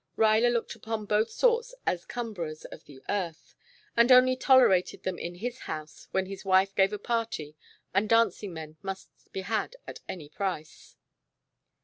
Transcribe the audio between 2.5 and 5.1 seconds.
of the earth, and only tolerated